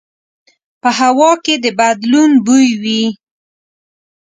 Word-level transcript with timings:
په 0.81 0.89
هوا 0.99 1.31
کې 1.43 1.55
د 1.63 1.65
بدلون 1.79 2.31
بوی 2.45 2.67
وي 2.81 3.03